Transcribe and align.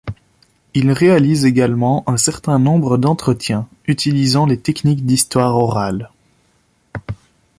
Il 0.73 0.91
réalise 0.91 1.45
également 1.45 2.03
un 2.09 2.17
certain 2.17 2.57
nombre 2.57 2.97
d'entretiens, 2.97 3.67
utilisant 3.85 4.47
les 4.47 4.59
techniques 4.59 5.05
d'histoire 5.05 5.53
orale. 5.55 6.09